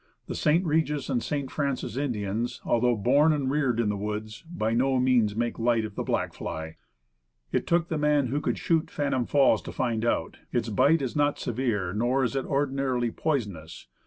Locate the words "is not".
11.03-11.37